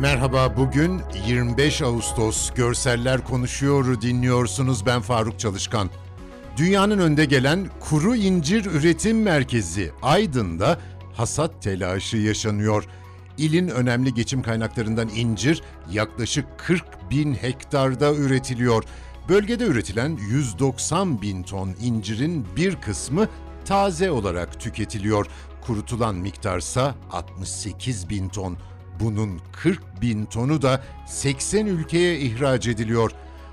Merhaba, 0.00 0.56
bugün 0.56 1.00
25 1.26 1.82
Ağustos 1.82 2.50
Görseller 2.54 3.24
Konuşuyor'u 3.24 4.00
dinliyorsunuz. 4.00 4.86
Ben 4.86 5.00
Faruk 5.00 5.38
Çalışkan. 5.38 5.90
Dünyanın 6.56 6.98
önde 6.98 7.24
gelen 7.24 7.66
kuru 7.80 8.16
incir 8.16 8.64
üretim 8.64 9.22
merkezi 9.22 9.92
Aydın'da 10.02 10.78
hasat 11.12 11.62
telaşı 11.62 12.16
yaşanıyor. 12.16 12.84
İlin 13.38 13.68
önemli 13.68 14.14
geçim 14.14 14.42
kaynaklarından 14.42 15.08
incir 15.08 15.62
yaklaşık 15.90 16.46
40 16.58 17.10
bin 17.10 17.34
hektarda 17.34 18.14
üretiliyor. 18.14 18.84
Bölgede 19.28 19.64
üretilen 19.64 20.18
190 20.30 21.22
bin 21.22 21.42
ton 21.42 21.74
incirin 21.80 22.46
bir 22.56 22.76
kısmı 22.76 23.28
taze 23.64 24.10
olarak 24.10 24.60
tüketiliyor. 24.60 25.26
Kurutulan 25.66 26.14
miktarsa 26.14 26.94
68 27.12 28.08
bin 28.08 28.28
ton. 28.28 28.58
Bunun 29.00 29.40
40 29.52 30.02
bin 30.02 30.24
tonu 30.24 30.62
da 30.62 30.82
80 31.06 31.66
ülkeye 31.66 32.18
ihraç 32.18 32.66
ediliyor. 32.66 33.10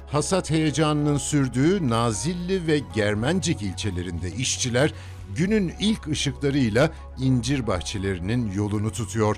Hasat 0.08 0.50
heyecanının 0.50 1.18
sürdüğü 1.18 1.90
Nazilli 1.90 2.68
ve 2.68 2.82
Germencik 2.96 3.62
ilçelerinde 3.62 4.32
işçiler 4.32 4.94
günün 5.36 5.74
ilk 5.80 6.08
ışıklarıyla 6.08 6.92
incir 7.20 7.68
bahçelerinin 7.68 8.52
yolunu 8.52 8.92
tutuyor. 8.92 9.38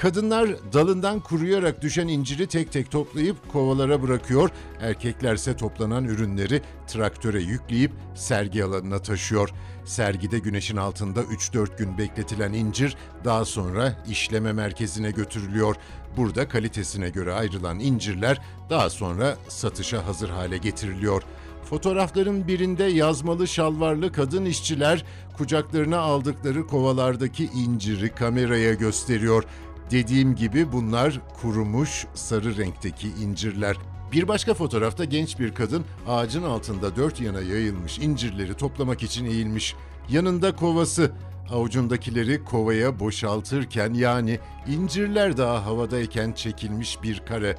Kadınlar 0.00 0.48
dalından 0.72 1.20
kuruyarak 1.20 1.82
düşen 1.82 2.08
inciri 2.08 2.46
tek 2.46 2.72
tek 2.72 2.90
toplayıp 2.90 3.52
kovalara 3.52 4.02
bırakıyor. 4.02 4.50
Erkeklerse 4.80 5.56
toplanan 5.56 6.04
ürünleri 6.04 6.62
traktöre 6.86 7.42
yükleyip 7.42 7.92
sergi 8.14 8.64
alanına 8.64 8.98
taşıyor. 8.98 9.50
Sergide 9.84 10.38
güneşin 10.38 10.76
altında 10.76 11.22
3-4 11.22 11.78
gün 11.78 11.98
bekletilen 11.98 12.52
incir 12.52 12.96
daha 13.24 13.44
sonra 13.44 14.04
işleme 14.08 14.52
merkezine 14.52 15.10
götürülüyor. 15.10 15.76
Burada 16.16 16.48
kalitesine 16.48 17.08
göre 17.08 17.32
ayrılan 17.32 17.80
incirler 17.80 18.40
daha 18.70 18.90
sonra 18.90 19.36
satışa 19.48 20.06
hazır 20.06 20.28
hale 20.28 20.58
getiriliyor. 20.58 21.22
Fotoğrafların 21.64 22.48
birinde 22.48 22.84
yazmalı 22.84 23.48
şalvarlı 23.48 24.12
kadın 24.12 24.44
işçiler 24.44 25.04
kucaklarına 25.36 25.98
aldıkları 25.98 26.66
kovalardaki 26.66 27.44
inciri 27.44 28.14
kameraya 28.14 28.74
gösteriyor. 28.74 29.44
Dediğim 29.90 30.34
gibi 30.34 30.72
bunlar 30.72 31.20
kurumuş 31.42 32.06
sarı 32.14 32.56
renkteki 32.56 33.08
incirler. 33.08 33.76
Bir 34.12 34.28
başka 34.28 34.54
fotoğrafta 34.54 35.04
genç 35.04 35.38
bir 35.38 35.54
kadın 35.54 35.84
ağacın 36.08 36.42
altında 36.42 36.96
dört 36.96 37.20
yana 37.20 37.40
yayılmış 37.40 37.98
incirleri 37.98 38.54
toplamak 38.54 39.02
için 39.02 39.24
eğilmiş. 39.24 39.74
Yanında 40.08 40.56
kovası. 40.56 41.12
Avucundakileri 41.52 42.44
kovaya 42.44 43.00
boşaltırken 43.00 43.94
yani 43.94 44.38
incirler 44.68 45.36
daha 45.36 45.66
havadayken 45.66 46.32
çekilmiş 46.32 47.02
bir 47.02 47.18
kare. 47.18 47.56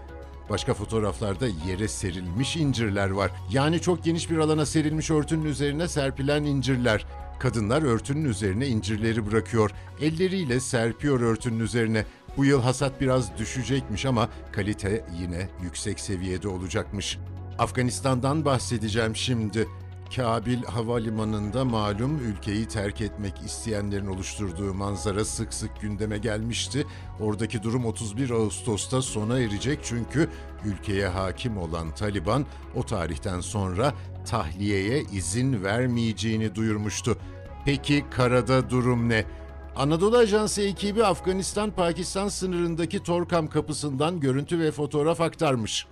Başka 0.49 0.73
fotoğraflarda 0.73 1.47
yere 1.67 1.88
serilmiş 1.88 2.58
incirler 2.58 3.09
var. 3.09 3.31
Yani 3.52 3.80
çok 3.81 4.03
geniş 4.03 4.30
bir 4.31 4.38
alana 4.38 4.66
serilmiş 4.66 5.11
örtünün 5.11 5.45
üzerine 5.45 5.88
serpilen 5.88 6.43
incirler. 6.43 7.05
Kadınlar 7.39 7.81
örtünün 7.81 8.25
üzerine 8.25 8.67
incirleri 8.67 9.31
bırakıyor. 9.31 9.71
Elleriyle 10.02 10.59
serpiyor 10.59 11.21
örtünün 11.21 11.59
üzerine. 11.59 12.05
Bu 12.40 12.45
yıl 12.45 12.62
hasat 12.62 13.02
biraz 13.02 13.38
düşecekmiş 13.38 14.06
ama 14.06 14.30
kalite 14.52 15.06
yine 15.20 15.50
yüksek 15.64 16.00
seviyede 16.00 16.48
olacakmış. 16.48 17.18
Afganistan'dan 17.58 18.45
bahsedeceğim 18.45 19.16
şimdi. 19.16 19.67
Kabil 20.16 20.64
Havalimanı'nda 20.64 21.66
malum 21.66 22.20
ülkeyi 22.20 22.67
terk 22.67 23.02
etmek 23.02 23.42
isteyenlerin 23.45 24.08
oluşturduğu 24.08 24.73
manzara 24.73 25.26
sık 25.26 25.54
sık 25.54 25.82
gündeme 25.82 26.17
gelmişti. 26.17 26.88
Oradaki 27.20 27.64
durum 27.64 27.86
31 27.86 28.30
Ağustos'ta 28.30 29.02
sona 29.02 29.39
erecek 29.39 29.80
çünkü 29.83 30.30
ülkeye 30.66 31.08
hakim 31.08 31.58
olan 31.58 31.95
Taliban 31.95 32.45
o 32.76 32.83
tarihten 32.83 33.42
sonra 33.42 33.94
tahliyeye 34.26 35.02
izin 35.02 35.64
vermeyeceğini 35.64 36.55
duyurmuştu. 36.55 37.17
Peki 37.66 38.05
karada 38.11 38.70
durum 38.70 39.10
ne? 39.10 39.26
Anadolu 39.75 40.17
Ajansı 40.17 40.61
ekibi 40.61 41.03
Afganistan-Pakistan 41.05 42.27
sınırındaki 42.27 43.03
Torkam 43.03 43.47
kapısından 43.47 44.19
görüntü 44.19 44.59
ve 44.59 44.71
fotoğraf 44.71 45.21
aktarmış. 45.21 45.87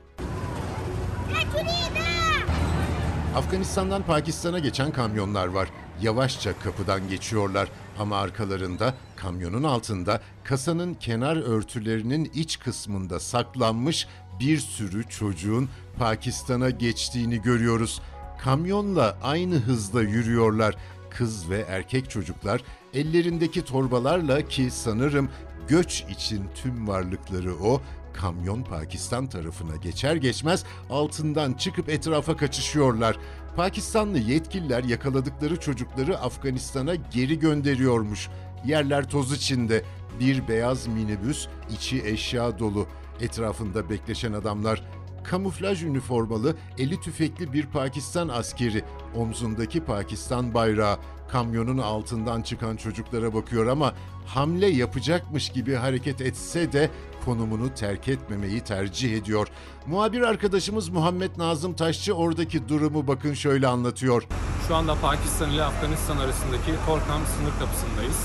Afganistan'dan 3.36 4.04
Pakistan'a 4.04 4.60
geçen 4.60 4.92
kamyonlar 4.92 5.48
var. 5.48 5.70
Yavaşça 6.02 6.60
kapıdan 6.60 7.10
geçiyorlar 7.10 7.70
ama 8.00 8.18
arkalarında 8.18 8.94
kamyonun 9.16 9.64
altında 9.64 10.22
kasanın 10.44 10.94
kenar 10.94 11.36
örtülerinin 11.38 12.32
iç 12.34 12.60
kısmında 12.60 13.20
saklanmış 13.20 14.08
bir 14.40 14.58
sürü 14.58 15.10
çocuğun 15.10 15.70
Pakistan'a 16.00 16.70
geçtiğini 16.70 17.42
görüyoruz. 17.42 18.02
Kamyonla 18.44 19.18
aynı 19.24 19.56
hızla 19.56 20.02
yürüyorlar. 20.02 20.76
Kız 21.10 21.50
ve 21.50 21.66
erkek 21.70 22.10
çocuklar 22.10 22.64
ellerindeki 22.94 23.66
torbalarla 23.66 24.48
ki 24.48 24.72
sanırım 24.72 25.30
göç 25.68 26.06
için 26.10 26.44
tüm 26.56 26.88
varlıkları 26.88 27.56
o 27.56 27.82
kamyon 28.14 28.64
Pakistan 28.64 29.28
tarafına 29.28 29.76
geçer 29.76 30.16
geçmez 30.16 30.64
altından 30.90 31.54
çıkıp 31.54 31.90
etrafa 31.90 32.38
kaçışıyorlar. 32.38 33.18
Pakistanlı 33.56 34.20
yetkililer 34.20 34.84
yakaladıkları 34.84 35.60
çocukları 35.60 36.20
Afganistan'a 36.20 36.96
geri 36.96 37.40
gönderiyormuş. 37.40 38.30
Yerler 38.66 39.10
toz 39.10 39.32
içinde. 39.32 39.84
Bir 40.20 40.48
beyaz 40.48 40.88
minibüs, 40.88 41.48
içi 41.70 42.04
eşya 42.06 42.60
dolu. 42.60 42.88
Etrafında 43.22 43.90
bekleşen 43.90 44.34
adamlar 44.34 44.84
kamuflaj 45.30 45.84
üniformalı, 45.84 46.56
eli 46.78 47.02
tüfekli 47.02 47.54
bir 47.54 47.66
Pakistan 47.66 48.28
askeri, 48.28 48.84
omzundaki 49.16 49.80
Pakistan 49.80 50.54
bayrağı, 50.54 50.98
kamyonun 51.28 51.78
altından 51.78 52.42
çıkan 52.42 52.76
çocuklara 52.76 53.34
bakıyor 53.34 53.68
ama 53.68 53.94
hamle 54.26 54.68
yapacakmış 54.68 55.50
gibi 55.50 55.76
hareket 55.76 56.22
etse 56.22 56.72
de 56.72 56.90
konumunu 57.26 57.74
terk 57.74 58.08
etmemeyi 58.08 58.62
tercih 58.62 59.18
ediyor. 59.18 59.48
Muhabir 59.88 60.22
arkadaşımız 60.22 60.90
Muhammed 60.90 61.32
Nazım 61.38 61.74
Taşçı 61.74 62.14
oradaki 62.14 62.70
durumu 62.70 63.08
bakın 63.08 63.34
şöyle 63.34 63.68
anlatıyor. 63.68 64.28
Şu 64.68 64.76
anda 64.76 64.96
Pakistan 64.96 65.52
ile 65.52 65.64
Afganistan 65.64 66.18
arasındaki 66.18 66.72
Torkam 66.86 67.22
sınır 67.38 67.60
kapısındayız. 67.60 68.18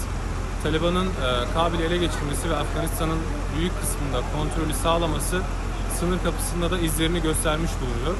Taliban'ın 0.63 1.07
e, 1.07 1.53
Kabil'i 1.55 1.83
ele 1.83 1.97
geçirmesi 1.97 2.51
ve 2.51 2.57
Afganistan'ın 2.57 3.19
büyük 3.57 3.73
kısmında 3.81 4.23
kontrolü 4.37 4.75
sağlaması 4.75 5.43
sınır 6.03 6.23
kapısında 6.23 6.71
da 6.71 6.79
izlerini 6.79 7.23
göstermiş 7.23 7.71
bulunuyor. 7.81 8.15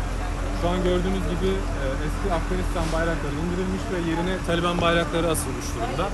Şu 0.61 0.69
an 0.69 0.79
gördüğünüz 0.89 1.25
gibi 1.33 1.51
e, 1.83 1.85
eski 2.07 2.27
Afganistan 2.39 2.87
bayrakları 2.97 3.35
indirilmiş 3.43 3.85
ve 3.93 3.99
yerine 4.11 4.35
Taliban 4.47 4.81
bayrakları 4.81 5.27
asılmış 5.35 5.67
durumda. 5.75 6.07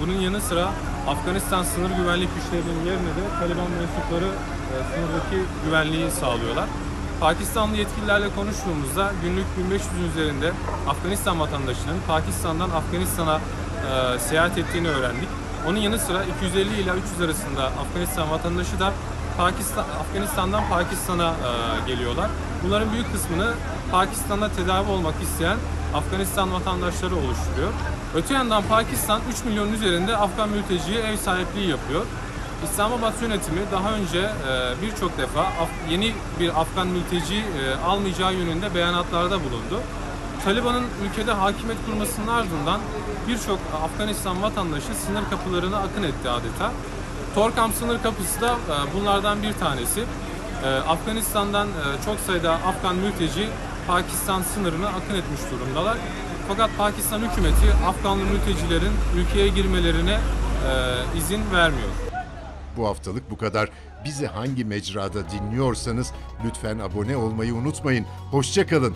Bunun 0.00 0.18
yanı 0.26 0.40
sıra 0.40 0.66
Afganistan 1.12 1.62
sınır 1.62 1.90
güvenlik 2.00 2.30
güçlerinin 2.36 2.80
yerine 2.90 3.12
de 3.18 3.24
Taliban 3.40 3.70
mensupları 3.78 4.30
e, 4.72 4.74
sınırdaki 4.90 5.38
güvenliği 5.64 6.10
sağlıyorlar. 6.10 6.68
Pakistanlı 7.20 7.76
yetkililerle 7.76 8.28
konuştuğumuzda 8.38 9.12
günlük 9.22 9.48
1500'ün 9.58 10.10
üzerinde 10.10 10.52
Afganistan 10.88 11.40
vatandaşının 11.40 11.98
Pakistan'dan 12.06 12.70
Afganistan'a 12.70 13.36
e, 13.36 14.18
seyahat 14.18 14.58
ettiğini 14.58 14.88
öğrendik. 14.88 15.28
Onun 15.68 15.78
yanı 15.78 15.98
sıra 15.98 16.24
250 16.24 16.80
ila 16.80 16.94
300 16.96 17.20
arasında 17.20 17.62
Afganistan 17.82 18.30
vatandaşı 18.30 18.80
da 18.80 18.92
Pakistan, 19.36 19.84
Afganistan'dan 20.00 20.68
Pakistan'a 20.70 21.28
e, 21.28 21.90
geliyorlar. 21.90 22.30
Bunların 22.64 22.92
büyük 22.92 23.12
kısmını 23.12 23.54
Pakistan'da 23.90 24.48
tedavi 24.48 24.90
olmak 24.90 25.14
isteyen 25.22 25.56
Afganistan 25.94 26.52
vatandaşları 26.52 27.16
oluşturuyor. 27.16 27.72
Öte 28.14 28.34
yandan 28.34 28.62
Pakistan 28.62 29.20
3 29.32 29.44
milyon 29.44 29.72
üzerinde 29.72 30.16
Afgan 30.16 30.48
mülteciye 30.48 31.00
ev 31.00 31.16
sahipliği 31.16 31.68
yapıyor. 31.68 32.06
İslamabad 32.64 33.22
yönetimi 33.22 33.60
daha 33.72 33.92
önce 33.92 34.18
e, 34.20 34.82
birçok 34.82 35.18
defa 35.18 35.46
yeni 35.90 36.12
bir 36.40 36.60
Afgan 36.60 36.86
mülteci 36.86 37.36
e, 37.36 37.84
almayacağı 37.86 38.34
yönünde 38.34 38.74
beyanatlarda 38.74 39.40
bulundu. 39.40 39.80
Taliban'ın 40.44 40.84
ülkede 41.04 41.32
hakimiyet 41.32 41.78
kurmasının 41.86 42.26
ardından 42.26 42.80
birçok 43.28 43.58
Afganistan 43.84 44.42
vatandaşı 44.42 44.94
sınır 45.06 45.30
kapılarına 45.30 45.76
akın 45.76 46.02
etti 46.02 46.28
adeta. 46.28 46.72
Torkam 47.34 47.72
sınır 47.72 48.02
kapısı 48.02 48.40
da 48.40 48.52
e, 48.52 48.94
bunlardan 48.94 49.42
bir 49.42 49.52
tanesi. 49.52 50.04
E, 50.64 50.68
Afganistan'dan 50.68 51.68
e, 51.68 52.04
çok 52.04 52.20
sayıda 52.20 52.52
Afgan 52.52 52.96
mülteci 52.96 53.48
Pakistan 53.86 54.42
sınırına 54.42 54.88
akın 54.88 55.14
etmiş 55.14 55.40
durumdalar. 55.50 55.96
Fakat 56.48 56.70
Pakistan 56.78 57.18
hükümeti 57.18 57.72
Afganlı 57.86 58.24
mültecilerin 58.24 58.92
ülkeye 59.16 59.48
girmelerine 59.48 60.18
izin 61.16 61.40
vermiyor. 61.52 61.88
Bu 62.76 62.86
haftalık 62.86 63.30
bu 63.30 63.36
kadar. 63.36 63.68
Bizi 64.04 64.26
hangi 64.26 64.64
mecrada 64.64 65.30
dinliyorsanız 65.30 66.12
lütfen 66.44 66.78
abone 66.78 67.16
olmayı 67.16 67.54
unutmayın. 67.54 68.06
Hoşçakalın. 68.30 68.94